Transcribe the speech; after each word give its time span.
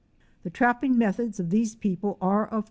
The 0.41 0.49
trapping 0.49 0.97
methods 0.97 1.39
of 1.39 1.51
these 1.51 1.75
people 1.75 2.17
are, 2.19 2.45
of 2.45 2.49
course 2.49 2.59